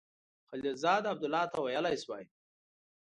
خلیلزاد 0.49 1.03
عبدالله 1.11 1.43
ته 1.51 1.57
ویلای 1.61 1.97
سوای. 2.03 2.25